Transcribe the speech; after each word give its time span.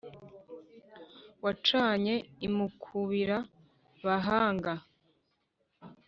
wacanye 1.43 2.15
i 2.45 2.47
mukubira-bahanga, 2.55 4.73